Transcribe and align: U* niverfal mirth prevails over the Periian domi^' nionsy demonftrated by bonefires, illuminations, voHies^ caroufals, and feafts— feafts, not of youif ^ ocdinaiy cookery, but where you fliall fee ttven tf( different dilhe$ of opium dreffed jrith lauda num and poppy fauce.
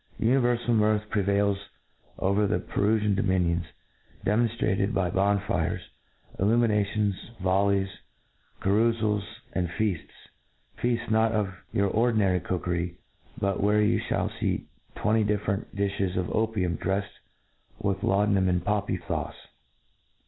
U* 0.17 0.25
niverfal 0.27 0.69
mirth 0.73 1.07
prevails 1.11 1.59
over 2.17 2.47
the 2.47 2.57
Periian 2.57 3.13
domi^' 3.15 3.39
nionsy 3.39 3.65
demonftrated 4.59 4.95
by 4.95 5.11
bonefires, 5.11 5.87
illuminations, 6.39 7.13
voHies^ 7.39 7.87
caroufals, 8.63 9.21
and 9.53 9.69
feafts— 9.69 10.29
feafts, 10.77 11.11
not 11.11 11.33
of 11.33 11.53
youif 11.71 11.93
^ 11.93 11.95
ocdinaiy 11.95 12.43
cookery, 12.43 12.95
but 13.39 13.61
where 13.61 13.79
you 13.79 14.01
fliall 14.01 14.31
fee 14.39 14.65
ttven 14.95 15.19
tf( 15.23 15.27
different 15.27 15.75
dilhe$ 15.75 16.17
of 16.17 16.31
opium 16.35 16.77
dreffed 16.79 17.17
jrith 17.83 18.01
lauda 18.01 18.31
num 18.31 18.49
and 18.49 18.65
poppy 18.65 18.97
fauce. 18.97 19.35